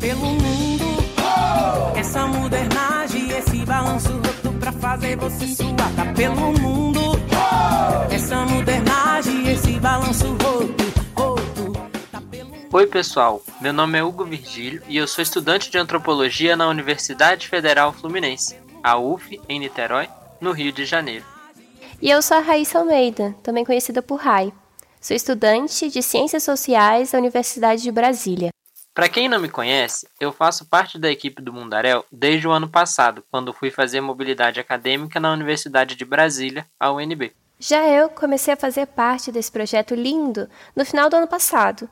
pelo 0.00 0.20
mundo. 0.20 0.84
Essa 1.94 2.26
modernagem, 2.26 3.30
esse 3.30 3.64
balanço 3.66 4.10
roto 4.12 4.58
pra 4.58 4.72
fazer 4.72 5.16
você 5.16 5.46
suar, 5.46 5.94
tá 5.94 6.12
pelo 6.16 6.58
mundo. 6.58 7.00
Essa 8.10 8.46
modernagem, 8.46 9.48
esse 9.48 9.78
balanço 9.78 10.28
roto, 10.42 10.84
roto, 11.14 11.72
tá. 12.10 12.22
Oi, 12.72 12.86
pessoal. 12.86 13.42
Meu 13.60 13.74
nome 13.74 13.98
é 13.98 14.02
Hugo 14.02 14.24
Virgílio 14.24 14.82
e 14.88 14.96
eu 14.96 15.06
sou 15.06 15.22
estudante 15.22 15.70
de 15.70 15.76
antropologia 15.76 16.56
na 16.56 16.66
Universidade 16.66 17.46
Federal 17.46 17.92
Fluminense, 17.92 18.56
a 18.82 18.96
UF, 18.96 19.38
em 19.48 19.60
Niterói, 19.60 20.08
no 20.40 20.52
Rio 20.52 20.72
de 20.72 20.86
Janeiro. 20.86 21.26
E 22.00 22.08
eu 22.10 22.22
sou 22.22 22.38
a 22.38 22.40
Raíssa 22.40 22.78
Almeida, 22.78 23.34
também 23.42 23.66
conhecida 23.66 24.00
por 24.00 24.16
Rai. 24.16 24.50
Sou 24.98 25.14
estudante 25.14 25.90
de 25.90 26.02
Ciências 26.02 26.42
Sociais 26.42 27.12
da 27.12 27.18
Universidade 27.18 27.82
de 27.82 27.92
Brasília. 27.92 28.50
Para 28.92 29.08
quem 29.08 29.28
não 29.28 29.38
me 29.38 29.48
conhece, 29.48 30.08
eu 30.18 30.32
faço 30.32 30.66
parte 30.66 30.98
da 30.98 31.10
equipe 31.10 31.40
do 31.40 31.52
Mundarel 31.52 32.04
desde 32.10 32.48
o 32.48 32.50
ano 32.50 32.68
passado, 32.68 33.24
quando 33.30 33.52
fui 33.52 33.70
fazer 33.70 34.00
mobilidade 34.00 34.58
acadêmica 34.58 35.20
na 35.20 35.32
Universidade 35.32 35.94
de 35.94 36.04
Brasília, 36.04 36.66
a 36.78 36.92
UNB. 36.92 37.32
Já 37.58 37.86
eu 37.86 38.08
comecei 38.08 38.52
a 38.52 38.56
fazer 38.56 38.86
parte 38.86 39.30
desse 39.30 39.52
projeto 39.52 39.94
lindo 39.94 40.48
no 40.74 40.84
final 40.84 41.08
do 41.08 41.16
ano 41.16 41.28
passado. 41.28 41.88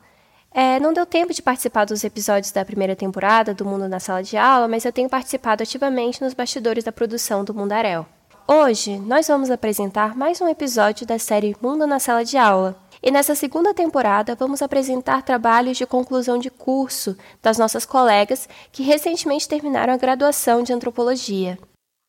É, 0.51 0.79
não 0.79 0.91
deu 0.91 1.05
tempo 1.05 1.33
de 1.33 1.41
participar 1.41 1.85
dos 1.85 2.03
episódios 2.03 2.51
da 2.51 2.65
primeira 2.65 2.95
temporada 2.95 3.53
do 3.53 3.63
Mundo 3.63 3.87
na 3.87 3.99
Sala 3.99 4.21
de 4.21 4.35
Aula, 4.35 4.67
mas 4.67 4.83
eu 4.83 4.91
tenho 4.91 5.07
participado 5.07 5.63
ativamente 5.63 6.21
nos 6.21 6.33
bastidores 6.33 6.83
da 6.83 6.91
produção 6.91 7.45
do 7.45 7.53
Mundarel. 7.53 8.05
Hoje, 8.47 8.97
nós 8.97 9.27
vamos 9.27 9.51
apresentar 9.51 10.17
mais 10.17 10.41
um 10.41 10.49
episódio 10.49 11.05
da 11.05 11.19
série 11.19 11.55
Mundo 11.61 11.85
na 11.85 11.99
Sala 11.99 12.25
de 12.25 12.35
Aula. 12.35 12.75
E 13.01 13.11
nessa 13.11 13.33
segunda 13.33 13.73
temporada, 13.73 14.35
vamos 14.35 14.61
apresentar 14.61 15.23
trabalhos 15.23 15.77
de 15.77 15.85
conclusão 15.85 16.37
de 16.37 16.49
curso 16.49 17.17
das 17.41 17.57
nossas 17.57 17.85
colegas 17.85 18.47
que 18.71 18.83
recentemente 18.83 19.47
terminaram 19.47 19.93
a 19.93 19.97
graduação 19.97 20.61
de 20.61 20.73
antropologia. 20.73 21.57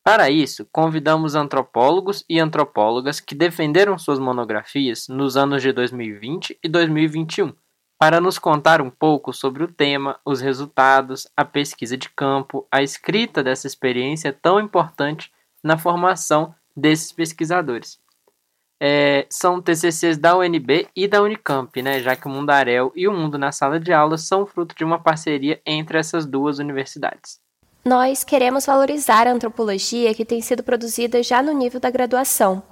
Para 0.03 0.29
isso, 0.29 0.67
convidamos 0.71 1.35
antropólogos 1.35 2.25
e 2.27 2.39
antropólogas 2.39 3.19
que 3.19 3.35
defenderam 3.35 3.97
suas 3.97 4.19
monografias 4.19 5.07
nos 5.07 5.37
anos 5.37 5.61
de 5.61 5.71
2020 5.71 6.57
e 6.61 6.67
2021, 6.67 7.53
para 7.99 8.19
nos 8.19 8.39
contar 8.39 8.81
um 8.81 8.89
pouco 8.89 9.31
sobre 9.31 9.63
o 9.63 9.71
tema, 9.71 10.19
os 10.25 10.41
resultados, 10.41 11.27
a 11.37 11.45
pesquisa 11.45 11.95
de 11.95 12.09
campo, 12.09 12.67
a 12.71 12.81
escrita 12.81 13.43
dessa 13.43 13.67
experiência 13.67 14.33
tão 14.33 14.59
importante 14.59 15.31
na 15.63 15.77
formação 15.77 16.53
desses 16.75 17.11
pesquisadores. 17.11 17.99
É, 18.83 19.27
são 19.29 19.61
TCCs 19.61 20.17
da 20.17 20.35
UNB 20.35 20.87
e 20.95 21.07
da 21.07 21.21
Unicamp, 21.21 21.79
né, 21.83 21.99
já 21.99 22.15
que 22.15 22.25
o 22.25 22.31
Mundarel 22.31 22.91
e 22.95 23.07
o 23.07 23.13
Mundo 23.13 23.37
na 23.37 23.51
Sala 23.51 23.79
de 23.79 23.93
Aula 23.93 24.17
são 24.17 24.43
fruto 24.43 24.75
de 24.75 24.83
uma 24.83 24.97
parceria 24.97 25.61
entre 25.63 25.99
essas 25.99 26.25
duas 26.25 26.57
universidades. 26.57 27.39
Nós 27.85 28.23
queremos 28.23 28.65
valorizar 28.65 29.27
a 29.27 29.31
antropologia 29.31 30.15
que 30.15 30.25
tem 30.25 30.41
sido 30.41 30.63
produzida 30.63 31.21
já 31.21 31.43
no 31.43 31.53
nível 31.53 31.79
da 31.79 31.91
graduação. 31.91 32.63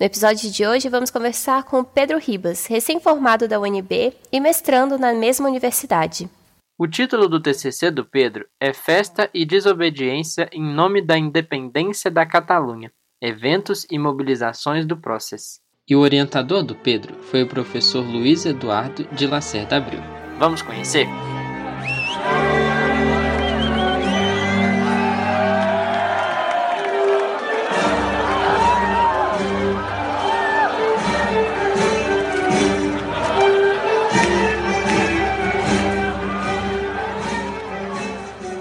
No 0.00 0.04
episódio 0.04 0.50
de 0.50 0.66
hoje, 0.66 0.88
vamos 0.88 1.12
conversar 1.12 1.62
com 1.62 1.84
Pedro 1.84 2.18
Ribas, 2.18 2.66
recém-formado 2.66 3.46
da 3.46 3.60
UNB 3.60 4.14
e 4.32 4.40
mestrando 4.40 4.98
na 4.98 5.14
mesma 5.14 5.48
universidade. 5.48 6.28
O 6.76 6.88
título 6.88 7.28
do 7.28 7.40
TCC 7.40 7.88
do 7.92 8.04
Pedro 8.04 8.48
é 8.58 8.72
Festa 8.72 9.30
e 9.32 9.44
Desobediência 9.44 10.48
em 10.50 10.74
Nome 10.74 11.00
da 11.00 11.16
Independência 11.16 12.10
da 12.10 12.26
Catalunha 12.26 12.90
Eventos 13.24 13.86
e 13.88 14.00
Mobilizações 14.00 14.84
do 14.84 14.96
Process. 14.96 15.60
E 15.88 15.94
o 15.94 16.00
orientador 16.00 16.64
do 16.64 16.74
Pedro 16.74 17.14
foi 17.22 17.44
o 17.44 17.46
professor 17.46 18.04
Luiz 18.04 18.44
Eduardo 18.44 19.06
de 19.12 19.28
Lacerda 19.28 19.76
Abril. 19.76 20.00
Vamos 20.40 20.60
conhecer? 20.60 21.06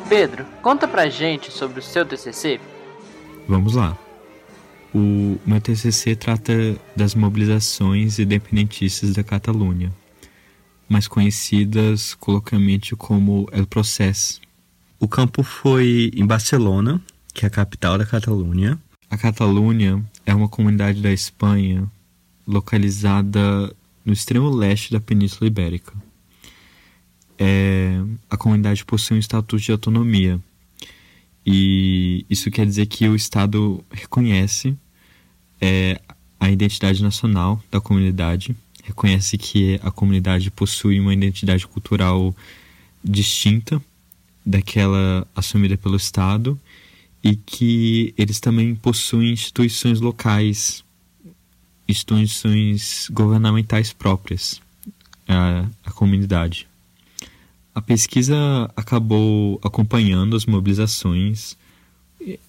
Pedro, 0.07 0.45
conta 0.61 0.87
pra 0.87 1.09
gente 1.09 1.49
sobre 1.51 1.79
o 1.79 1.81
seu 1.81 2.05
TCC. 2.05 2.61
Vamos 3.47 3.73
lá. 3.73 3.97
O 4.93 5.39
meu 5.45 5.61
TCC 5.61 6.15
trata 6.15 6.53
das 6.95 7.15
mobilizações 7.15 8.19
independentistas 8.19 9.13
da 9.13 9.23
Catalunha, 9.23 9.91
mais 10.89 11.07
conhecidas 11.07 12.13
coloquialmente 12.15 12.95
como 12.95 13.47
El 13.53 13.65
Procés. 13.65 14.41
O 14.99 15.07
campo 15.07 15.43
foi 15.43 16.11
em 16.13 16.25
Barcelona, 16.25 17.01
que 17.33 17.45
é 17.45 17.47
a 17.47 17.49
capital 17.49 17.97
da 17.97 18.05
Catalunha. 18.05 18.77
A 19.09 19.17
Catalunha 19.17 20.03
é 20.25 20.35
uma 20.35 20.49
comunidade 20.49 21.01
da 21.01 21.11
Espanha 21.11 21.89
localizada 22.45 23.73
no 24.03 24.11
extremo 24.11 24.49
leste 24.49 24.91
da 24.91 24.99
Península 24.99 25.47
Ibérica. 25.47 25.93
É, 27.39 27.99
a 28.29 28.35
comunidade 28.35 28.83
possui 28.83 29.15
um 29.15 29.19
estatuto 29.19 29.57
de 29.57 29.71
autonomia, 29.71 30.39
e 31.45 32.25
isso 32.29 32.51
quer 32.51 32.65
dizer 32.65 32.85
que 32.85 33.07
o 33.07 33.15
Estado 33.15 33.83
reconhece 33.91 34.75
é, 35.59 35.99
a 36.39 36.49
identidade 36.49 37.01
nacional 37.01 37.61
da 37.71 37.81
comunidade, 37.81 38.55
reconhece 38.83 39.37
que 39.37 39.79
a 39.83 39.91
comunidade 39.91 40.49
possui 40.51 40.99
uma 40.99 41.13
identidade 41.13 41.65
cultural 41.67 42.35
distinta 43.03 43.81
daquela 44.45 45.27
assumida 45.35 45.77
pelo 45.77 45.95
Estado 45.95 46.59
e 47.23 47.35
que 47.35 48.13
eles 48.17 48.39
também 48.39 48.75
possuem 48.75 49.31
instituições 49.31 49.99
locais, 49.99 50.83
instituições 51.87 53.07
governamentais 53.11 53.93
próprias 53.93 54.61
à, 55.27 55.65
à 55.83 55.91
comunidade. 55.91 56.67
A 57.73 57.81
pesquisa 57.81 58.35
acabou 58.75 59.59
acompanhando 59.63 60.35
as 60.35 60.45
mobilizações, 60.45 61.57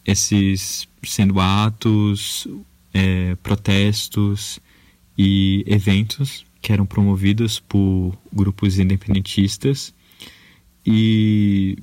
esses 0.04 0.88
sendo 1.04 1.40
atos, 1.40 2.46
é, 2.92 3.34
protestos 3.36 4.60
e 5.16 5.64
eventos 5.66 6.44
que 6.60 6.72
eram 6.72 6.86
promovidos 6.86 7.58
por 7.58 8.16
grupos 8.32 8.78
independentistas 8.78 9.94
e 10.86 11.76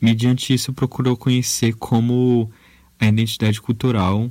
mediante 0.00 0.52
isso 0.52 0.72
procurou 0.72 1.16
conhecer 1.16 1.74
como 1.74 2.50
a 2.98 3.06
identidade 3.06 3.60
cultural 3.60 4.30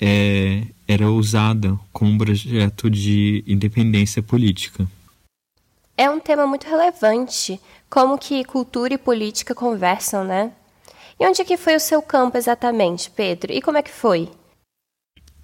é, 0.00 0.66
era 0.86 1.10
usada 1.10 1.78
como 1.92 2.12
um 2.12 2.18
projeto 2.18 2.90
de 2.90 3.42
independência 3.46 4.22
política. 4.22 4.88
É 5.96 6.10
um 6.10 6.20
tema 6.20 6.46
muito 6.46 6.68
relevante, 6.68 7.58
como 7.88 8.18
que 8.18 8.44
cultura 8.44 8.94
e 8.94 8.98
política 8.98 9.54
conversam, 9.54 10.24
né? 10.24 10.52
E 11.18 11.26
onde 11.26 11.42
que 11.44 11.56
foi 11.56 11.74
o 11.74 11.80
seu 11.80 12.02
campo 12.02 12.36
exatamente, 12.36 13.10
Pedro? 13.10 13.50
E 13.50 13.62
como 13.62 13.78
é 13.78 13.82
que 13.82 13.90
foi? 13.90 14.28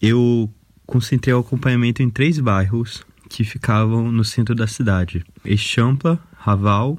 Eu 0.00 0.50
concentrei 0.86 1.32
o 1.32 1.38
acompanhamento 1.38 2.02
em 2.02 2.10
três 2.10 2.38
bairros 2.38 3.02
que 3.30 3.44
ficavam 3.44 4.12
no 4.12 4.24
centro 4.24 4.54
da 4.54 4.66
cidade: 4.66 5.24
Eixampa, 5.42 6.22
Raval 6.36 6.98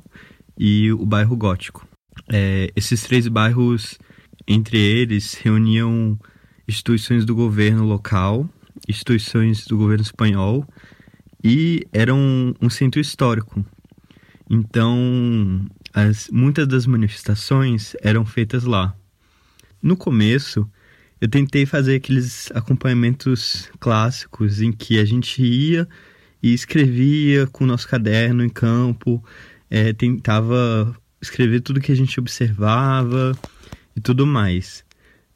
e 0.57 0.91
o 0.91 1.05
bairro 1.05 1.35
Gótico. 1.35 1.87
É, 2.27 2.71
esses 2.75 3.03
três 3.03 3.27
bairros, 3.27 3.99
entre 4.47 4.79
eles, 4.79 5.35
reuniam 5.35 6.17
instituições 6.67 7.23
do 7.23 7.35
governo 7.35 7.85
local, 7.85 8.49
instituições 8.89 9.65
do 9.65 9.77
governo 9.77 10.03
espanhol 10.03 10.67
e 11.43 11.85
era 11.91 12.13
um, 12.13 12.53
um 12.61 12.69
centro 12.69 13.01
histórico. 13.01 13.65
Então, 14.49 15.65
as, 15.93 16.29
muitas 16.29 16.67
das 16.67 16.85
manifestações 16.85 17.95
eram 18.01 18.25
feitas 18.25 18.63
lá. 18.63 18.95
No 19.81 19.97
começo, 19.97 20.69
eu 21.19 21.27
tentei 21.27 21.65
fazer 21.65 21.95
aqueles 21.95 22.49
acompanhamentos 22.53 23.69
clássicos 23.79 24.61
em 24.61 24.71
que 24.71 24.99
a 24.99 25.05
gente 25.05 25.43
ia 25.43 25.87
e 26.41 26.53
escrevia 26.53 27.47
com 27.47 27.63
o 27.63 27.67
nosso 27.67 27.87
caderno 27.87 28.43
em 28.43 28.49
campo, 28.49 29.23
é, 29.69 29.91
tentava 29.91 30.95
escrever 31.21 31.61
tudo 31.61 31.81
que 31.81 31.91
a 31.91 31.95
gente 31.95 32.19
observava 32.19 33.37
e 33.95 34.01
tudo 34.01 34.25
mais. 34.25 34.85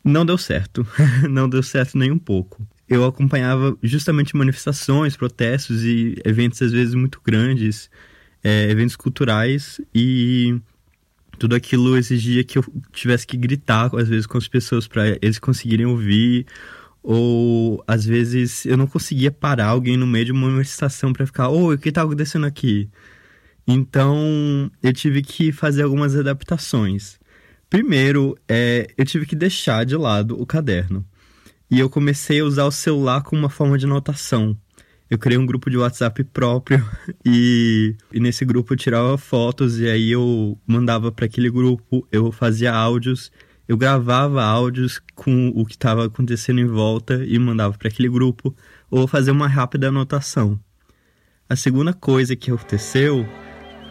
Não 0.03 0.25
deu 0.25 0.37
certo, 0.37 0.87
não 1.29 1.49
deu 1.49 1.63
certo 1.63 1.97
nem 1.97 2.11
um 2.11 2.19
pouco 2.19 2.65
eu 2.89 3.05
acompanhava 3.05 3.77
justamente 3.83 4.35
manifestações, 4.35 5.17
protestos 5.17 5.83
e 5.83 6.15
eventos 6.23 6.61
às 6.61 6.71
vezes 6.71 6.93
muito 6.93 7.21
grandes, 7.23 7.89
é, 8.43 8.69
eventos 8.69 8.95
culturais 8.95 9.81
e 9.93 10.59
tudo 11.37 11.55
aquilo 11.55 11.97
exigia 11.97 12.43
que 12.43 12.57
eu 12.57 12.65
tivesse 12.91 13.27
que 13.27 13.37
gritar 13.37 13.91
às 13.95 14.07
vezes 14.07 14.25
com 14.25 14.37
as 14.37 14.47
pessoas 14.47 14.87
para 14.87 15.17
eles 15.21 15.37
conseguirem 15.37 15.85
ouvir 15.85 16.45
ou 17.03 17.83
às 17.87 18.05
vezes 18.05 18.65
eu 18.65 18.75
não 18.75 18.87
conseguia 18.87 19.31
parar 19.31 19.67
alguém 19.67 19.95
no 19.95 20.07
meio 20.07 20.25
de 20.25 20.31
uma 20.31 20.49
manifestação 20.49 21.13
para 21.13 21.25
ficar, 21.25 21.49
oi, 21.49 21.75
o 21.75 21.77
que 21.77 21.89
está 21.89 22.01
acontecendo 22.01 22.45
aqui? 22.45 22.89
Então, 23.67 24.71
eu 24.81 24.93
tive 24.93 25.21
que 25.21 25.51
fazer 25.51 25.83
algumas 25.83 26.15
adaptações. 26.15 27.19
Primeiro, 27.69 28.37
é, 28.47 28.87
eu 28.97 29.05
tive 29.05 29.25
que 29.25 29.35
deixar 29.35 29.85
de 29.85 29.95
lado 29.95 30.41
o 30.41 30.45
caderno. 30.45 31.05
E 31.69 31.79
eu 31.79 31.89
comecei 31.89 32.39
a 32.39 32.45
usar 32.45 32.65
o 32.65 32.71
celular 32.71 33.21
como 33.23 33.41
uma 33.41 33.49
forma 33.49 33.77
de 33.77 33.85
anotação. 33.85 34.57
Eu 35.09 35.17
criei 35.17 35.37
um 35.37 35.45
grupo 35.45 35.69
de 35.69 35.77
WhatsApp 35.77 36.23
próprio 36.25 36.85
e, 37.25 37.95
e 38.11 38.19
nesse 38.19 38.43
grupo 38.43 38.73
eu 38.73 38.77
tirava 38.77 39.17
fotos 39.17 39.79
e 39.79 39.87
aí 39.87 40.11
eu 40.11 40.57
mandava 40.65 41.11
para 41.11 41.25
aquele 41.25 41.49
grupo, 41.49 42.05
eu 42.11 42.31
fazia 42.31 42.73
áudios, 42.73 43.31
eu 43.67 43.77
gravava 43.77 44.43
áudios 44.43 45.01
com 45.15 45.49
o 45.55 45.65
que 45.65 45.73
estava 45.75 46.05
acontecendo 46.05 46.59
em 46.59 46.65
volta 46.65 47.23
e 47.25 47.37
mandava 47.39 47.77
para 47.77 47.87
aquele 47.87 48.09
grupo 48.09 48.55
ou 48.89 49.07
fazer 49.07 49.31
uma 49.31 49.47
rápida 49.47 49.89
anotação. 49.89 50.59
A 51.49 51.55
segunda 51.55 51.93
coisa 51.93 52.35
que 52.35 52.51
aconteceu 52.51 53.25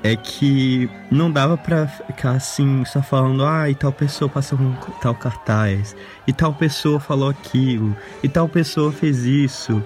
é 0.07 0.17
que 0.17 0.89
não 1.11 1.31
dava 1.31 1.57
para 1.57 1.89
ficar 1.89 2.33
assim 2.33 2.85
só 2.85 3.03
falando, 3.03 3.45
ah, 3.45 3.69
e 3.69 3.75
tal 3.75 3.93
pessoa 3.93 4.29
passou 4.29 4.57
com 4.57 4.73
tal 5.01 5.15
cartaz, 5.15 5.97
e 6.27 6.33
tal 6.33 6.55
pessoa 6.55 7.01
falou 7.01 7.29
aquilo, 7.29 7.97
e 8.23 8.29
tal 8.29 8.49
pessoa 8.49 8.93
fez 8.93 9.25
isso. 9.25 9.83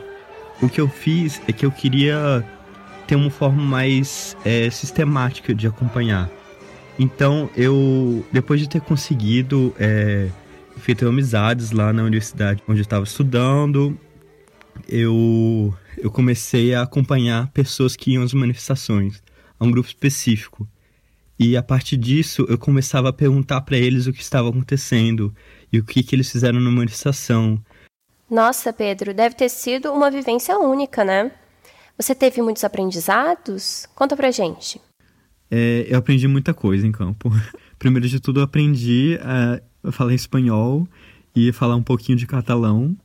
O 0.60 0.68
que 0.68 0.80
eu 0.80 0.88
fiz 0.88 1.40
é 1.48 1.52
que 1.52 1.64
eu 1.64 1.70
queria 1.70 2.44
ter 3.06 3.16
uma 3.16 3.30
forma 3.30 3.62
mais 3.62 4.36
é, 4.44 4.68
sistemática 4.68 5.54
de 5.54 5.66
acompanhar. 5.66 6.28
Então 6.98 7.48
eu, 7.56 8.24
depois 8.30 8.60
de 8.60 8.68
ter 8.68 8.82
conseguido 8.82 9.74
é, 9.78 10.28
feito 10.76 11.08
amizades 11.08 11.70
lá 11.70 11.94
na 11.94 12.02
universidade 12.02 12.62
onde 12.68 12.80
eu 12.80 12.82
estava 12.82 13.04
estudando, 13.04 13.98
eu, 14.86 15.74
eu 15.96 16.10
comecei 16.10 16.74
a 16.74 16.82
acompanhar 16.82 17.48
pessoas 17.52 17.96
que 17.96 18.12
iam 18.12 18.22
às 18.22 18.34
manifestações 18.34 19.22
a 19.60 19.64
um 19.64 19.70
grupo 19.70 19.88
específico. 19.88 20.66
E 21.38 21.56
a 21.56 21.62
partir 21.62 21.96
disso, 21.96 22.44
eu 22.48 22.58
começava 22.58 23.10
a 23.10 23.12
perguntar 23.12 23.60
para 23.60 23.76
eles 23.76 24.06
o 24.06 24.12
que 24.12 24.22
estava 24.22 24.48
acontecendo 24.48 25.34
e 25.72 25.78
o 25.78 25.84
que, 25.84 26.02
que 26.02 26.16
eles 26.16 26.30
fizeram 26.30 26.58
na 26.58 26.70
manifestação. 26.70 27.62
Nossa, 28.30 28.72
Pedro, 28.72 29.14
deve 29.14 29.34
ter 29.34 29.48
sido 29.48 29.92
uma 29.92 30.10
vivência 30.10 30.58
única, 30.58 31.04
né? 31.04 31.30
Você 31.96 32.14
teve 32.14 32.40
muitos 32.42 32.64
aprendizados? 32.64 33.86
Conta 33.94 34.16
pra 34.16 34.30
gente. 34.30 34.80
É, 35.50 35.86
eu 35.88 35.98
aprendi 35.98 36.28
muita 36.28 36.54
coisa 36.54 36.86
em 36.86 36.92
campo. 36.92 37.30
Primeiro 37.78 38.08
de 38.08 38.20
tudo, 38.20 38.40
eu 38.40 38.44
aprendi 38.44 39.18
a 39.22 39.90
falar 39.90 40.14
espanhol 40.14 40.86
e 41.34 41.52
falar 41.52 41.76
um 41.76 41.82
pouquinho 41.82 42.16
de 42.16 42.26
catalão. 42.26 42.96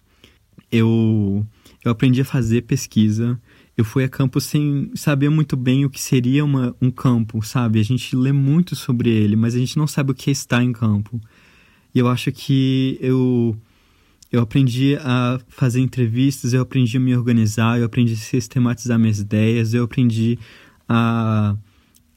Eu, 0.71 1.45
eu 1.83 1.91
aprendi 1.91 2.21
a 2.21 2.25
fazer 2.25 2.63
pesquisa, 2.63 3.39
eu 3.77 3.83
fui 3.83 4.03
a 4.03 4.09
campo 4.09 4.39
sem 4.39 4.91
saber 4.95 5.29
muito 5.29 5.57
bem 5.57 5.85
o 5.85 5.89
que 5.89 5.99
seria 5.99 6.45
uma, 6.45 6.75
um 6.81 6.89
campo, 6.89 7.41
sabe? 7.43 7.79
A 7.79 7.83
gente 7.83 8.15
lê 8.15 8.31
muito 8.31 8.75
sobre 8.75 9.09
ele, 9.09 9.35
mas 9.35 9.53
a 9.53 9.59
gente 9.59 9.77
não 9.77 9.85
sabe 9.85 10.11
o 10.11 10.15
que 10.15 10.31
é 10.31 10.63
em 10.63 10.71
campo. 10.71 11.19
E 11.93 11.99
eu 11.99 12.07
acho 12.07 12.31
que 12.31 12.97
eu 13.01 13.57
eu 14.31 14.41
aprendi 14.41 14.97
a 14.97 15.39
fazer 15.47 15.79
entrevistas, 15.79 16.53
eu 16.53 16.61
aprendi 16.61 16.97
a 16.97 16.99
me 16.99 17.15
organizar, 17.15 17.79
eu 17.79 17.85
aprendi 17.85 18.13
a 18.13 18.17
sistematizar 18.17 18.99
minhas 18.99 19.19
ideias, 19.19 19.73
eu 19.73 19.83
aprendi 19.83 20.37
a, 20.89 21.55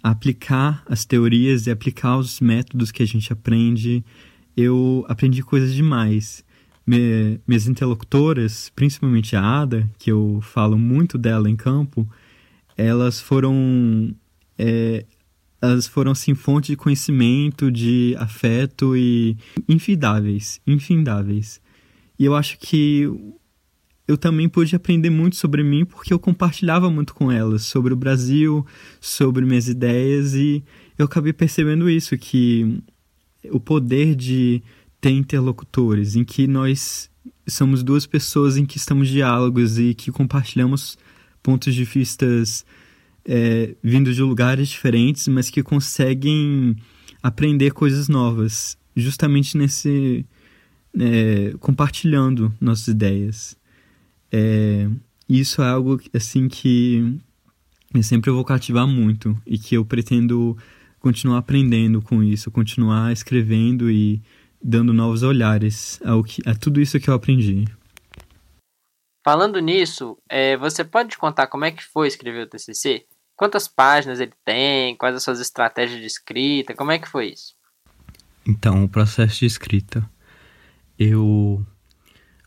a 0.02 0.10
aplicar 0.10 0.82
as 0.88 1.04
teorias 1.04 1.66
e 1.66 1.70
aplicar 1.70 2.16
os 2.16 2.40
métodos 2.40 2.90
que 2.90 3.02
a 3.02 3.06
gente 3.06 3.32
aprende. 3.32 4.04
Eu 4.56 5.04
aprendi 5.08 5.42
coisas 5.42 5.72
demais 5.74 6.44
me, 6.88 7.38
minhas 7.46 7.66
interlocutoras, 7.66 8.72
principalmente 8.74 9.36
a 9.36 9.42
Ada, 9.42 9.88
que 9.98 10.10
eu 10.10 10.40
falo 10.42 10.78
muito 10.78 11.18
dela 11.18 11.50
em 11.50 11.54
campo, 11.54 12.08
elas 12.78 13.20
foram 13.20 14.14
é, 14.58 15.04
elas 15.60 15.86
foram 15.86 16.12
assim 16.12 16.34
fonte 16.34 16.68
de 16.68 16.76
conhecimento, 16.76 17.70
de 17.70 18.16
afeto 18.18 18.96
e 18.96 19.36
infindáveis, 19.68 20.62
infindáveis. 20.66 21.60
E 22.18 22.24
eu 22.24 22.34
acho 22.34 22.58
que 22.58 23.06
eu 24.06 24.16
também 24.16 24.48
pude 24.48 24.74
aprender 24.74 25.10
muito 25.10 25.36
sobre 25.36 25.62
mim 25.62 25.84
porque 25.84 26.14
eu 26.14 26.18
compartilhava 26.18 26.90
muito 26.90 27.14
com 27.14 27.30
elas 27.30 27.64
sobre 27.64 27.92
o 27.92 27.96
Brasil, 27.96 28.64
sobre 28.98 29.44
minhas 29.44 29.68
ideias 29.68 30.32
e 30.32 30.64
eu 30.96 31.04
acabei 31.04 31.34
percebendo 31.34 31.90
isso 31.90 32.16
que 32.16 32.82
o 33.50 33.60
poder 33.60 34.14
de 34.14 34.62
ter 35.08 35.12
interlocutores, 35.12 36.16
em 36.16 36.24
que 36.24 36.46
nós 36.46 37.10
somos 37.46 37.82
duas 37.82 38.06
pessoas 38.06 38.56
em 38.56 38.66
que 38.66 38.76
estamos 38.76 39.08
diálogos 39.08 39.78
e 39.78 39.94
que 39.94 40.12
compartilhamos 40.12 40.98
pontos 41.42 41.74
de 41.74 41.84
vistas 41.84 42.64
é, 43.24 43.74
vindos 43.82 44.16
de 44.16 44.22
lugares 44.22 44.68
diferentes, 44.68 45.26
mas 45.28 45.48
que 45.48 45.62
conseguem 45.62 46.76
aprender 47.22 47.72
coisas 47.72 48.08
novas, 48.08 48.76
justamente 48.94 49.56
nesse 49.56 50.26
é, 50.98 51.54
compartilhando 51.58 52.54
nossas 52.60 52.88
ideias. 52.88 53.56
É, 54.30 54.88
isso 55.28 55.62
é 55.62 55.68
algo 55.68 56.00
assim 56.14 56.48
que 56.48 57.18
eu 57.94 58.02
sempre 58.02 58.30
vou 58.30 58.44
cativar 58.44 58.86
muito 58.86 59.36
e 59.46 59.58
que 59.58 59.74
eu 59.74 59.84
pretendo 59.84 60.56
continuar 61.00 61.38
aprendendo 61.38 62.02
com 62.02 62.22
isso, 62.22 62.50
continuar 62.50 63.12
escrevendo 63.12 63.90
e 63.90 64.20
dando 64.62 64.92
novos 64.92 65.22
olhares 65.22 66.00
ao 66.04 66.22
que, 66.22 66.42
a 66.48 66.54
tudo 66.54 66.80
isso 66.80 66.98
que 67.00 67.08
eu 67.08 67.14
aprendi. 67.14 67.64
Falando 69.24 69.58
nisso, 69.60 70.16
é, 70.28 70.56
você 70.56 70.84
pode 70.84 71.18
contar 71.18 71.46
como 71.48 71.64
é 71.64 71.70
que 71.70 71.84
foi 71.84 72.08
escrever 72.08 72.46
o 72.46 72.48
TCC? 72.48 73.06
Quantas 73.36 73.68
páginas 73.68 74.20
ele 74.20 74.32
tem? 74.44 74.96
Quais 74.96 75.14
as 75.14 75.22
suas 75.22 75.40
estratégias 75.40 76.00
de 76.00 76.06
escrita? 76.06 76.74
Como 76.74 76.90
é 76.90 76.98
que 76.98 77.08
foi 77.08 77.32
isso? 77.32 77.54
Então, 78.46 78.84
o 78.84 78.88
processo 78.88 79.40
de 79.40 79.46
escrita. 79.46 80.08
Eu 80.98 81.64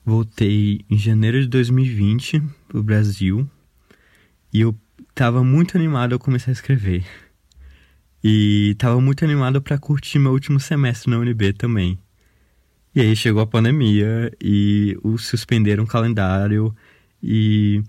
voltei 0.03 0.83
em 0.89 0.97
janeiro 0.97 1.39
de 1.39 1.47
2020 1.47 2.41
para 2.67 2.79
o 2.79 2.83
Brasil 2.83 3.49
e 4.51 4.59
eu 4.59 4.75
estava 5.09 5.43
muito 5.43 5.77
animado 5.77 6.15
a 6.15 6.19
começar 6.19 6.51
a 6.51 6.53
escrever. 6.53 7.05
E 8.23 8.75
tava 8.77 9.01
muito 9.01 9.25
animado 9.25 9.62
para 9.62 9.77
curtir 9.77 10.19
meu 10.19 10.31
último 10.31 10.59
semestre 10.59 11.09
na 11.09 11.18
UNB 11.18 11.53
também. 11.53 11.97
E 12.94 13.01
aí 13.01 13.15
chegou 13.15 13.41
a 13.41 13.47
pandemia 13.47 14.31
e 14.39 14.97
o 15.01 15.18
suspenderam 15.18 15.83
o 15.83 15.88
calendário 15.88 16.75
e 17.23 17.81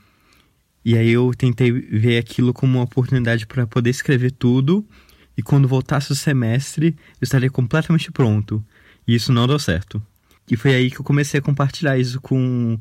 e 0.85 0.97
aí 0.97 1.11
eu 1.11 1.33
tentei 1.37 1.71
ver 1.71 2.19
aquilo 2.19 2.53
como 2.53 2.79
uma 2.79 2.85
oportunidade 2.85 3.47
para 3.47 3.67
poder 3.67 3.91
escrever 3.91 4.33
tudo 4.33 4.85
e 5.37 5.43
quando 5.43 5.69
voltasse 5.69 6.11
o 6.11 6.15
semestre 6.15 6.97
eu 7.21 7.25
estaria 7.25 7.51
completamente 7.51 8.11
pronto. 8.11 8.65
E 9.07 9.15
isso 9.15 9.33
não 9.33 9.47
deu 9.47 9.59
certo. 9.59 10.03
E 10.51 10.57
foi 10.57 10.75
aí 10.75 10.91
que 10.91 10.99
eu 11.01 11.05
comecei 11.05 11.39
a 11.39 11.43
compartilhar 11.43 11.99
isso 11.99 12.21
com 12.21 12.79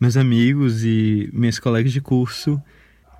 meus 0.00 0.16
amigos 0.16 0.84
e 0.84 1.28
meus 1.32 1.58
colegas 1.58 1.92
de 1.92 2.00
curso 2.00 2.60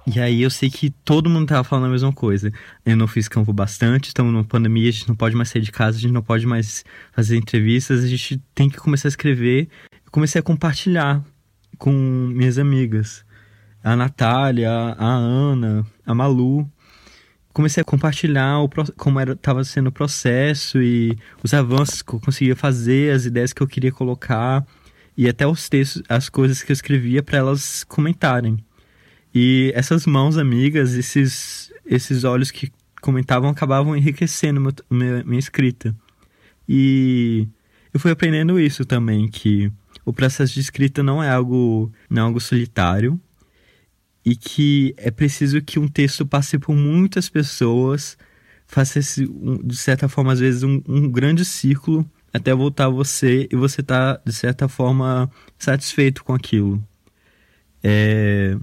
e 0.07 0.21
aí 0.21 0.43
eu 0.43 0.51
sei 0.51 0.69
que 0.69 0.91
todo 0.91 1.31
mundo 1.31 1.49
tava 1.49 1.65
falando 1.65 1.87
a 1.87 1.91
mesma 1.91 2.13
coisa. 2.13 2.53
Eu 2.85 2.97
não 2.97 3.07
fiz 3.07 3.27
campo 3.27 3.53
bastante, 3.53 4.09
estamos 4.09 4.33
numa 4.33 4.45
pandemia, 4.45 4.89
a 4.89 4.93
gente 4.93 5.09
não 5.09 5.17
pode 5.17 5.35
mais 5.35 5.49
sair 5.49 5.63
de 5.63 5.73
casa, 5.73 5.97
a 5.97 6.01
gente 6.01 6.13
não 6.13 6.23
pode 6.23 6.47
mais 6.47 6.85
fazer 7.13 7.37
entrevistas, 7.37 8.05
a 8.05 8.07
gente 8.07 8.41
tem 8.55 8.69
que 8.69 8.77
começar 8.77 9.09
a 9.09 9.11
escrever. 9.11 9.69
Eu 10.05 10.11
comecei 10.11 10.39
a 10.39 10.43
compartilhar 10.43 11.25
com 11.79 11.93
minhas 11.93 12.59
amigas. 12.59 13.25
A 13.83 13.97
Natália, 13.97 14.71
a 14.71 15.07
Ana, 15.07 15.87
a 16.07 16.15
Malu. 16.15 16.71
Comecei 17.53 17.81
a 17.81 17.85
compartilhar 17.85 18.61
o, 18.61 18.69
como 18.97 19.21
estava 19.21 19.63
sendo 19.65 19.87
o 19.87 19.93
processo 19.93 20.83
e 20.83 21.17
os 21.43 21.55
avanços 21.55 22.03
que 22.03 22.13
eu 22.13 22.21
conseguia 22.21 22.57
fazer, 22.57 23.13
as 23.13 23.25
ideias 23.25 23.53
que 23.53 23.63
eu 23.63 23.67
queria 23.67 23.93
colocar 23.93 24.67
e 25.17 25.29
até 25.29 25.47
os 25.47 25.69
textos, 25.69 26.03
as 26.09 26.29
coisas 26.29 26.63
que 26.63 26.73
eu 26.73 26.75
escrevia 26.75 27.23
para 27.23 27.39
elas 27.39 27.85
comentarem. 27.85 28.59
E 29.35 29.73
essas 29.75 30.07
mãos 30.07 30.39
amigas, 30.39 30.95
esses, 30.95 31.73
esses 31.85 32.23
olhos 32.23 32.51
que 32.51 32.71
comentavam, 33.03 33.51
acabavam 33.51 33.97
enriquecendo 33.97 34.61
meu, 34.61 34.73
minha, 34.91 35.25
minha 35.25 35.39
escrita. 35.39 35.95
E 36.69 37.49
eu 37.93 37.99
fui 37.99 38.11
aprendendo 38.11 38.59
isso 38.61 38.85
também, 38.85 39.29
que 39.29 39.71
o 40.05 40.13
processo 40.13 40.55
de 40.55 40.61
escrita 40.61 41.03
não 41.03 41.23
é 41.23 41.31
algo, 41.31 41.93
não 42.09 42.23
é 42.23 42.25
algo 42.27 42.41
solitário 42.41 43.21
e 44.25 44.35
que 44.35 44.95
é 44.97 45.11
preciso 45.11 45.61
que 45.61 45.79
um 45.79 45.87
texto 45.87 46.25
passe 46.25 46.59
por 46.59 46.75
muitas 46.75 47.29
pessoas, 47.29 48.17
faça 48.67 48.99
esse, 48.99 49.29
de 49.63 49.77
certa 49.77 50.09
forma, 50.09 50.33
às 50.33 50.41
vezes, 50.41 50.63
um, 50.63 50.81
um 50.89 51.11
grande 51.11 51.45
círculo 51.45 52.09
até 52.33 52.55
voltar 52.55 52.87
a 52.87 52.89
você 52.89 53.47
e 53.51 53.57
você 53.57 53.83
tá, 53.83 54.21
de 54.25 54.33
certa 54.33 54.67
forma, 54.67 55.31
satisfeito 55.59 56.25
com 56.25 56.33
aquilo. 56.33 56.83
É, 57.83 58.57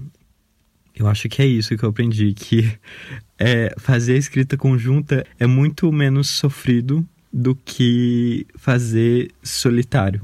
eu 1.02 1.08
acho 1.08 1.28
que 1.28 1.42
é 1.42 1.46
isso 1.46 1.76
que 1.76 1.84
eu 1.84 1.90
aprendi, 1.90 2.32
que 2.32 2.78
é, 3.38 3.74
fazer 3.76 4.14
a 4.14 4.18
escrita 4.18 4.56
conjunta 4.56 5.26
é 5.38 5.46
muito 5.46 5.90
menos 5.92 6.30
sofrido 6.30 7.06
do 7.32 7.54
que 7.54 8.46
fazer 8.56 9.30
solitário. 9.42 10.22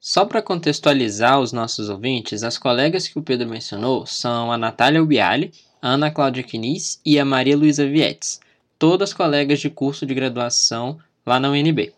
Só 0.00 0.24
para 0.24 0.40
contextualizar 0.40 1.40
os 1.40 1.52
nossos 1.52 1.88
ouvintes, 1.88 2.42
as 2.42 2.56
colegas 2.56 3.08
que 3.08 3.18
o 3.18 3.22
Pedro 3.22 3.48
mencionou 3.48 4.06
são 4.06 4.52
a 4.52 4.56
Natália 4.56 5.02
Ubiali, 5.02 5.52
a 5.82 5.88
Ana 5.88 6.10
Cláudia 6.10 6.44
Quinis 6.44 7.00
e 7.04 7.18
a 7.18 7.24
Maria 7.24 7.56
Luísa 7.56 7.86
Vietes, 7.86 8.40
todas 8.78 9.12
colegas 9.12 9.58
de 9.58 9.68
curso 9.68 10.06
de 10.06 10.14
graduação 10.14 10.98
lá 11.26 11.40
na 11.40 11.50
UNB. 11.50 11.92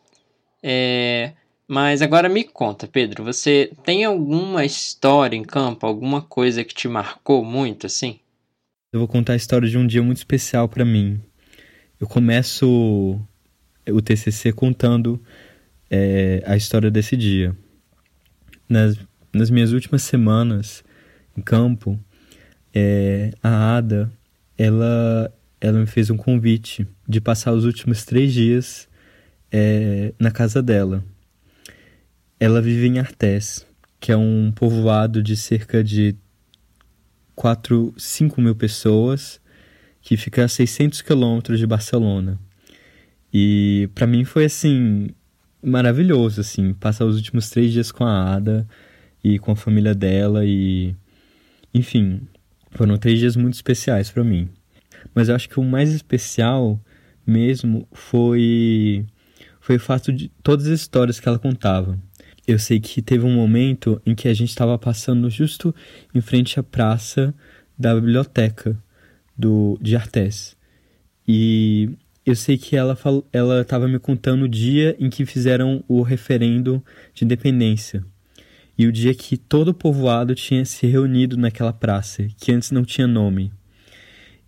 É, 0.62 1.32
mas 1.68 2.00
agora 2.00 2.30
me 2.30 2.44
conta, 2.44 2.88
Pedro, 2.88 3.22
você 3.22 3.70
tem 3.84 4.04
alguma 4.04 4.64
história 4.64 5.36
em 5.36 5.44
campo, 5.44 5.86
alguma 5.86 6.22
coisa 6.22 6.64
que 6.64 6.74
te 6.74 6.88
marcou 6.88 7.44
muito 7.44 7.86
assim? 7.86 8.18
Eu 8.90 9.00
vou 9.00 9.08
contar 9.08 9.34
a 9.34 9.36
história 9.36 9.68
de 9.68 9.76
um 9.76 9.86
dia 9.86 10.02
muito 10.02 10.16
especial 10.16 10.66
para 10.66 10.82
mim. 10.82 11.20
Eu 12.00 12.06
começo 12.08 13.20
o 13.86 14.00
TCC 14.00 14.50
contando 14.50 15.22
é, 15.90 16.42
a 16.46 16.56
história 16.56 16.90
desse 16.90 17.16
dia. 17.16 17.54
Nas, 18.66 18.96
nas 19.30 19.50
minhas 19.50 19.72
últimas 19.72 20.02
semanas 20.02 20.82
em 21.36 21.42
campo, 21.42 22.00
é, 22.74 23.30
a 23.42 23.76
Ada, 23.76 24.10
ela, 24.56 25.30
ela 25.60 25.80
me 25.80 25.86
fez 25.86 26.08
um 26.08 26.16
convite 26.16 26.86
de 27.06 27.20
passar 27.20 27.52
os 27.52 27.66
últimos 27.66 28.06
três 28.06 28.32
dias 28.32 28.88
é, 29.52 30.14
na 30.18 30.30
casa 30.30 30.62
dela. 30.62 31.04
Ela 32.40 32.62
vive 32.62 32.86
em 32.86 32.98
Artés, 32.98 33.66
que 33.98 34.12
é 34.12 34.16
um 34.16 34.52
povoado 34.52 35.22
de 35.22 35.36
cerca 35.36 35.82
de 35.82 36.14
4, 37.34 37.94
5 37.96 38.40
mil 38.40 38.54
pessoas, 38.54 39.40
que 40.00 40.16
fica 40.16 40.44
a 40.44 40.48
600 40.48 41.02
quilômetros 41.02 41.58
de 41.58 41.66
Barcelona. 41.66 42.38
E 43.32 43.90
para 43.94 44.06
mim 44.06 44.24
foi 44.24 44.44
assim 44.44 45.08
maravilhoso 45.62 46.40
assim 46.40 46.72
passar 46.72 47.04
os 47.04 47.16
últimos 47.16 47.50
três 47.50 47.72
dias 47.72 47.90
com 47.90 48.04
a 48.04 48.34
Ada 48.34 48.66
e 49.22 49.38
com 49.38 49.50
a 49.52 49.56
família 49.56 49.94
dela 49.94 50.44
e 50.46 50.94
enfim 51.74 52.22
foram 52.70 52.96
três 52.96 53.18
dias 53.18 53.36
muito 53.36 53.54
especiais 53.54 54.10
para 54.10 54.24
mim. 54.24 54.48
Mas 55.14 55.28
eu 55.28 55.34
acho 55.34 55.48
que 55.48 55.58
o 55.58 55.64
mais 55.64 55.92
especial 55.92 56.80
mesmo 57.26 57.86
foi 57.92 59.04
foi 59.60 59.76
o 59.76 59.80
fato 59.80 60.12
de 60.12 60.30
todas 60.42 60.66
as 60.66 60.80
histórias 60.80 61.20
que 61.20 61.28
ela 61.28 61.38
contava. 61.38 61.98
Eu 62.48 62.58
sei 62.58 62.80
que 62.80 63.02
teve 63.02 63.26
um 63.26 63.34
momento 63.34 64.00
em 64.06 64.14
que 64.14 64.26
a 64.26 64.32
gente 64.32 64.48
estava 64.48 64.78
passando 64.78 65.28
justo 65.28 65.74
em 66.14 66.20
frente 66.22 66.58
à 66.58 66.62
praça 66.62 67.34
da 67.78 67.94
biblioteca 67.94 68.74
do 69.36 69.78
de 69.82 69.94
Artés. 69.94 70.56
E 71.26 71.90
eu 72.24 72.34
sei 72.34 72.56
que 72.56 72.74
ela 72.74 72.96
ela 73.34 73.60
estava 73.60 73.86
me 73.86 73.98
contando 73.98 74.44
o 74.44 74.48
dia 74.48 74.96
em 74.98 75.10
que 75.10 75.26
fizeram 75.26 75.84
o 75.86 76.00
referendo 76.00 76.82
de 77.12 77.26
independência 77.26 78.02
e 78.78 78.86
o 78.86 78.92
dia 78.92 79.14
que 79.14 79.36
todo 79.36 79.68
o 79.68 79.74
povoado 79.74 80.34
tinha 80.34 80.64
se 80.64 80.86
reunido 80.86 81.36
naquela 81.36 81.72
praça, 81.72 82.28
que 82.40 82.50
antes 82.50 82.70
não 82.70 82.82
tinha 82.82 83.06
nome. 83.06 83.52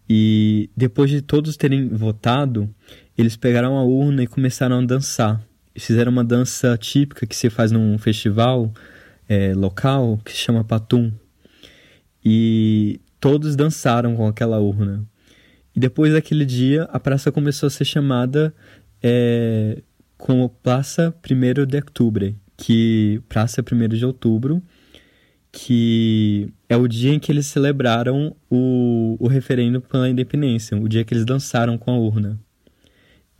E 0.09 0.71
depois 0.75 1.11
de 1.11 1.21
todos 1.21 1.55
terem 1.55 1.91
votado, 1.91 2.75
eles 3.19 3.37
pegaram 3.37 3.77
a 3.77 3.85
urna 3.85 4.23
e 4.23 4.27
começaram 4.27 4.79
a 4.79 4.87
dançar. 4.87 5.50
Fizeram 5.77 6.13
uma 6.13 6.25
dança 6.25 6.77
típica 6.77 7.27
que 7.27 7.35
se 7.35 7.49
faz 7.49 7.73
num 7.73 7.97
festival 7.99 8.73
é, 9.29 9.55
local 9.55 10.21
que 10.25 10.33
se 10.33 10.39
chama 10.39 10.65
Patum. 10.65 11.13
E 12.25 13.01
todos 13.19 13.57
dançaram 13.57 14.17
com 14.17 14.27
aquela 14.27 14.59
urna. 14.59 15.05
E 15.75 15.81
depois 15.81 16.13
daquele 16.13 16.45
dia, 16.45 16.85
a 16.85 16.99
praça 16.99 17.31
começou 17.31 17.67
a 17.67 17.71
ser 17.71 17.85
chamada 17.85 18.55
é, 19.03 19.83
como 20.19 20.49
Praça 20.49 21.15
1 21.25 21.67
de 21.67 21.77
Outubro, 21.77 22.35
que 22.57 23.23
Praça 23.29 23.63
1 23.63 23.89
de 23.89 24.05
Outubro, 24.05 24.63
que 25.53 26.53
é 26.69 26.77
o 26.77 26.87
dia 26.87 27.13
em 27.13 27.19
que 27.19 27.33
eles 27.33 27.47
celebraram 27.47 28.37
o, 28.51 29.17
o 29.19 29.27
referendo 29.29 29.81
pela 29.81 30.09
independência, 30.09 30.77
o 30.77 30.89
dia 30.89 31.05
que 31.05 31.15
eles 31.15 31.25
dançaram 31.25 31.79
com 31.79 31.91
a 31.91 31.99
urna. 31.99 32.39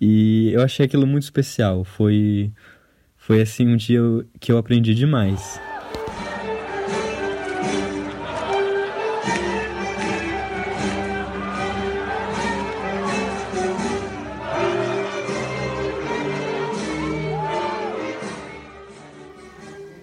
E 0.01 0.51
eu 0.53 0.63
achei 0.63 0.87
aquilo 0.87 1.07
muito 1.07 1.25
especial. 1.25 1.85
Foi, 1.85 2.51
foi 3.17 3.43
assim 3.43 3.69
um 3.69 3.77
dia 3.77 4.01
que 4.41 4.51
eu 4.51 4.57
aprendi 4.57 4.95
demais. 4.95 5.61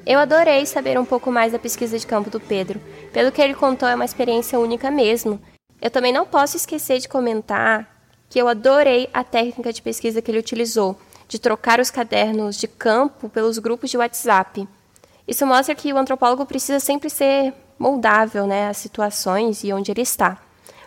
Eu 0.05 0.19
adorei 0.19 0.65
saber 0.65 0.97
um 0.97 1.03
pouco 1.03 1.29
mais 1.31 1.51
da 1.51 1.59
pesquisa 1.59 1.99
de 1.99 2.07
campo 2.07 2.29
do 2.29 2.39
Pedro. 2.39 2.79
Pelo 3.11 3.29
que 3.29 3.41
ele 3.41 3.53
contou, 3.53 3.89
é 3.89 3.95
uma 3.95 4.05
experiência 4.05 4.57
única 4.57 4.89
mesmo. 4.89 5.41
Eu 5.81 5.91
também 5.91 6.13
não 6.13 6.25
posso 6.25 6.55
esquecer 6.55 6.99
de 6.99 7.09
comentar 7.09 7.96
que 8.29 8.39
eu 8.39 8.47
adorei 8.47 9.09
a 9.13 9.23
técnica 9.23 9.71
de 9.71 9.81
pesquisa 9.81 10.21
que 10.21 10.29
ele 10.29 10.39
utilizou, 10.39 10.99
de 11.27 11.39
trocar 11.39 11.79
os 11.79 11.89
cadernos 11.91 12.57
de 12.57 12.67
campo 12.67 13.29
pelos 13.29 13.57
grupos 13.57 13.89
de 13.89 13.97
WhatsApp. 13.97 14.67
Isso 15.27 15.45
mostra 15.45 15.75
que 15.75 15.91
o 15.91 15.97
antropólogo 15.97 16.45
precisa 16.45 16.79
sempre 16.79 17.09
ser 17.09 17.53
moldável 17.77 18.47
né, 18.47 18.69
às 18.69 18.77
situações 18.77 19.63
e 19.63 19.73
onde 19.73 19.91
ele 19.91 20.01
está. 20.01 20.41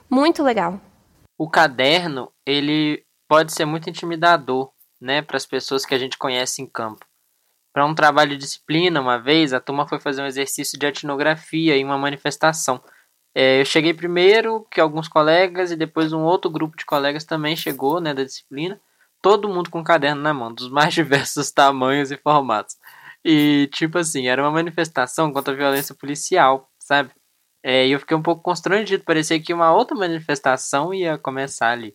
Muito 0.09 0.43
legal. 0.43 0.81
O 1.39 1.49
caderno, 1.49 2.31
ele 2.45 3.05
pode 3.29 3.53
ser 3.53 3.65
muito 3.65 3.89
intimidador 3.89 4.71
né, 5.01 5.23
para 5.23 5.37
as 5.37 5.47
pessoas 5.47 5.87
que 5.87 5.95
a 5.95 5.99
gente 5.99 6.19
conhece 6.19 6.61
em 6.61 6.67
campo. 6.67 7.05
Para 7.73 7.87
um 7.87 7.95
trabalho 7.95 8.31
de 8.31 8.39
disciplina, 8.39 9.01
uma 9.01 9.19
vez, 9.19 9.53
a 9.53 9.61
turma 9.61 9.87
foi 9.87 10.01
fazer 10.01 10.23
um 10.23 10.27
exercício 10.27 10.79
de 10.79 10.87
etnografia 10.87 11.77
em 11.77 11.85
uma 11.85 11.97
manifestação. 11.97 12.83
É, 13.35 13.61
eu 13.61 13.65
cheguei 13.65 13.95
primeiro 13.95 14.67
que 14.71 14.81
alguns 14.81 15.09
colegas 15.09 15.71
e 15.71 15.77
depois 15.77 16.13
um 16.13 16.23
outro 16.23 16.51
grupo 16.51 16.77
de 16.77 16.85
colegas 16.85 17.25
também 17.25 17.55
chegou 17.57 18.01
né, 18.01 18.13
da 18.13 18.25
disciplina. 18.25 18.81
Todo 19.23 19.49
mundo 19.49 19.71
com 19.71 19.81
um 19.81 19.85
caderno 19.85 20.23
na 20.23 20.35
mão, 20.35 20.53
dos 20.53 20.71
mais 20.71 20.93
diversos 20.95 21.51
tamanhos 21.51 22.11
e 22.11 22.17
formatos. 22.17 22.77
E, 23.25 23.69
tipo 23.73 23.99
assim, 23.99 24.29
era 24.29 24.43
uma 24.43 24.51
manifestação 24.51 25.33
contra 25.33 25.53
a 25.53 25.57
violência 25.57 25.95
policial, 25.95 26.71
sabe? 26.79 27.11
É, 27.63 27.87
e 27.87 27.93
eu 27.93 28.01
fiquei 28.01 28.17
um 28.17 28.23
pouco 28.23 28.43
constrangido, 28.43 29.05
parecia 29.05 29.41
que 29.41 29.53
uma 29.53 29.73
outra 29.73 29.95
manifestação 29.95 30.95
ia 30.95 31.19
começar 31.19 31.71
ali. 31.71 31.95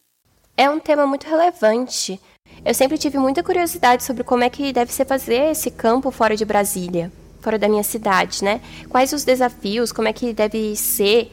É 0.56 0.70
um 0.70 0.80
tema 0.80 1.08
muito 1.08 1.27
relevante, 1.27 2.22
eu 2.63 2.74
sempre 2.74 2.98
tive 2.98 3.18
muita 3.18 3.44
curiosidade 3.44 4.04
sobre 4.04 4.24
como 4.24 4.44
é 4.44 4.50
que 4.50 4.72
deve 4.72 4.92
ser 4.92 5.06
fazer 5.06 5.51
esse 5.51 5.72
campo 5.72 6.12
fora 6.12 6.36
de 6.36 6.46
Brasília, 6.46 7.12
fora 7.45 7.59
da 7.59 7.69
minha 7.69 7.83
cidade, 7.83 8.43
né? 8.43 8.59
Quais 8.89 9.13
os 9.13 9.23
desafios, 9.23 9.91
como 9.91 10.07
é 10.07 10.13
que 10.13 10.33
deve 10.33 10.75
ser 10.75 11.31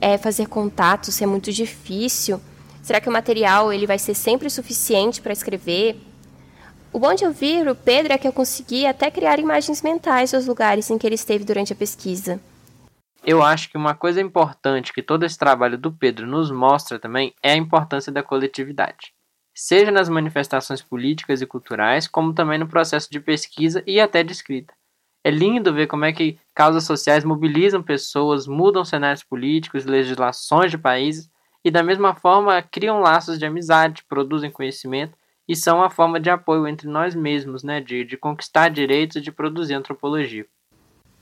é, 0.00 0.16
fazer 0.16 0.46
contato, 0.46 1.10
se 1.10 1.24
é 1.24 1.26
muito 1.26 1.52
difícil. 1.52 2.40
Será 2.80 3.00
que 3.00 3.08
o 3.08 3.12
material 3.12 3.72
ele 3.72 3.84
vai 3.84 3.98
ser 3.98 4.14
sempre 4.14 4.48
suficiente 4.48 5.20
para 5.20 5.32
escrever? 5.32 6.00
O 6.92 7.00
bom 7.00 7.12
de 7.12 7.26
ouvir 7.26 7.68
o 7.68 7.74
Pedro 7.74 8.12
é 8.12 8.18
que 8.18 8.28
eu 8.28 8.32
consegui 8.32 8.86
até 8.86 9.10
criar 9.10 9.40
imagens 9.40 9.82
mentais 9.82 10.30
dos 10.30 10.46
lugares 10.46 10.88
em 10.90 10.96
que 10.96 11.06
ele 11.06 11.16
esteve 11.16 11.44
durante 11.44 11.72
a 11.72 11.76
pesquisa. 11.76 12.40
Eu 13.26 13.42
acho 13.42 13.68
que 13.68 13.76
uma 13.76 13.94
coisa 13.94 14.20
importante 14.20 14.92
que 14.92 15.02
todo 15.02 15.26
esse 15.26 15.36
trabalho 15.36 15.76
do 15.76 15.90
Pedro 15.92 16.24
nos 16.24 16.52
mostra 16.52 17.00
também 17.00 17.34
é 17.42 17.52
a 17.52 17.56
importância 17.56 18.12
da 18.12 18.22
coletividade 18.22 19.12
seja 19.60 19.90
nas 19.90 20.08
manifestações 20.08 20.80
políticas 20.80 21.42
e 21.42 21.46
culturais, 21.46 22.06
como 22.06 22.32
também 22.32 22.58
no 22.58 22.68
processo 22.68 23.10
de 23.10 23.18
pesquisa 23.18 23.82
e 23.84 24.00
até 24.00 24.22
de 24.22 24.32
escrita. 24.32 24.72
É 25.28 25.30
lindo 25.30 25.74
ver 25.74 25.86
como 25.86 26.06
é 26.06 26.12
que 26.12 26.38
causas 26.54 26.84
sociais 26.84 27.22
mobilizam 27.22 27.82
pessoas, 27.82 28.46
mudam 28.46 28.82
cenários 28.82 29.22
políticos, 29.22 29.84
legislações 29.84 30.70
de 30.70 30.78
países 30.78 31.28
e, 31.62 31.70
da 31.70 31.82
mesma 31.82 32.14
forma, 32.14 32.62
criam 32.62 33.00
laços 33.00 33.38
de 33.38 33.44
amizade, 33.44 34.06
produzem 34.08 34.50
conhecimento 34.50 35.12
e 35.46 35.54
são 35.54 35.80
uma 35.80 35.90
forma 35.90 36.18
de 36.18 36.30
apoio 36.30 36.66
entre 36.66 36.88
nós 36.88 37.14
mesmos, 37.14 37.62
né, 37.62 37.78
de, 37.78 38.06
de 38.06 38.16
conquistar 38.16 38.70
direitos 38.70 39.18
e 39.18 39.20
de 39.20 39.30
produzir 39.30 39.74
antropologia. 39.74 40.46